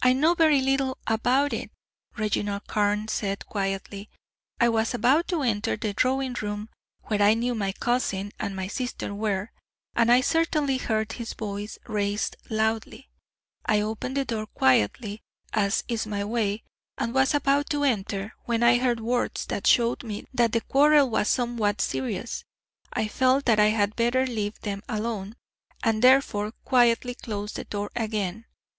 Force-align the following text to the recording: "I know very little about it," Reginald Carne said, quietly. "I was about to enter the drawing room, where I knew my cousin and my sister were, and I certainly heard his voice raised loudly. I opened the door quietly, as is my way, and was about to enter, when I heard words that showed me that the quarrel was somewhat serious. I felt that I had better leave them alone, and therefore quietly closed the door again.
"I 0.00 0.14
know 0.14 0.32
very 0.32 0.62
little 0.62 0.96
about 1.06 1.52
it," 1.52 1.70
Reginald 2.16 2.66
Carne 2.66 3.08
said, 3.08 3.44
quietly. 3.44 4.08
"I 4.58 4.70
was 4.70 4.94
about 4.94 5.28
to 5.28 5.42
enter 5.42 5.76
the 5.76 5.92
drawing 5.92 6.36
room, 6.40 6.70
where 7.02 7.20
I 7.20 7.34
knew 7.34 7.54
my 7.54 7.72
cousin 7.72 8.32
and 8.40 8.56
my 8.56 8.66
sister 8.66 9.14
were, 9.14 9.50
and 9.94 10.10
I 10.10 10.22
certainly 10.22 10.78
heard 10.78 11.12
his 11.12 11.34
voice 11.34 11.76
raised 11.86 12.36
loudly. 12.48 13.10
I 13.66 13.82
opened 13.82 14.16
the 14.16 14.24
door 14.24 14.46
quietly, 14.46 15.20
as 15.52 15.84
is 15.86 16.06
my 16.06 16.24
way, 16.24 16.62
and 16.96 17.12
was 17.12 17.34
about 17.34 17.68
to 17.68 17.84
enter, 17.84 18.32
when 18.46 18.62
I 18.62 18.78
heard 18.78 19.00
words 19.00 19.44
that 19.50 19.66
showed 19.66 20.02
me 20.02 20.24
that 20.32 20.52
the 20.52 20.62
quarrel 20.62 21.10
was 21.10 21.28
somewhat 21.28 21.82
serious. 21.82 22.42
I 22.90 23.06
felt 23.06 23.44
that 23.44 23.60
I 23.60 23.66
had 23.68 23.96
better 23.96 24.24
leave 24.26 24.58
them 24.62 24.82
alone, 24.88 25.36
and 25.82 26.00
therefore 26.00 26.52
quietly 26.64 27.14
closed 27.14 27.56
the 27.56 27.64
door 27.64 27.90
again. 27.94 28.46